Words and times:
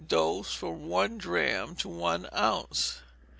Dose, 0.07 0.51
from 0.51 0.87
one 0.89 1.19
drachm 1.19 1.75
to 1.75 1.87
one 1.87 2.27
ounce. 2.35 3.01